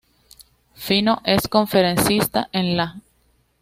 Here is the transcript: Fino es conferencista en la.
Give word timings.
Fino 0.73 1.21
es 1.25 1.47
conferencista 1.47 2.49
en 2.53 2.75
la. 2.75 2.95